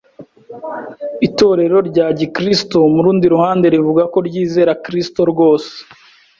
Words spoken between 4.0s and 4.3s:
ko